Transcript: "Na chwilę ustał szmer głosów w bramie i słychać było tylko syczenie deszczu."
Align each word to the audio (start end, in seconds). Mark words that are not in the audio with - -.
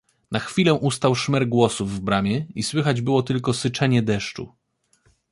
"Na 0.31 0.39
chwilę 0.39 0.73
ustał 0.73 1.15
szmer 1.15 1.47
głosów 1.49 1.91
w 1.91 1.99
bramie 1.99 2.45
i 2.55 2.63
słychać 2.63 3.01
było 3.01 3.23
tylko 3.23 3.53
syczenie 3.53 4.01
deszczu." 4.03 4.53